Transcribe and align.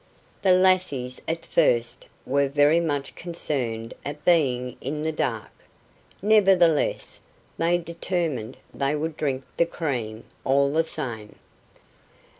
The 0.41 0.53
lassies 0.53 1.21
at 1.27 1.45
first 1.45 2.07
were 2.25 2.49
very 2.49 2.79
much 2.79 3.13
concerned 3.13 3.93
at 4.03 4.25
being 4.25 4.75
in 4.81 5.03
the 5.03 5.11
dark; 5.11 5.51
nevertheless 6.23 7.19
they 7.59 7.77
determined 7.77 8.57
they 8.73 8.95
would 8.95 9.15
drink 9.15 9.43
the 9.57 9.67
cream, 9.67 10.23
all 10.43 10.73
the 10.73 10.83
same. 10.83 11.35